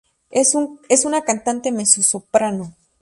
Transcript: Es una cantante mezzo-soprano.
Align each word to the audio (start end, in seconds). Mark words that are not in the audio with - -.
Es 0.31 1.05
una 1.05 1.21
cantante 1.21 1.71
mezzo-soprano. 1.71 2.75